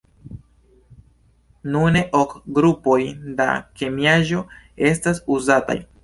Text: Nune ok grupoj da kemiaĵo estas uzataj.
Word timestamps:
Nune 1.73 2.01
ok 2.19 2.31
grupoj 2.59 2.97
da 3.41 3.45
kemiaĵo 3.81 4.41
estas 4.93 5.21
uzataj. 5.37 5.77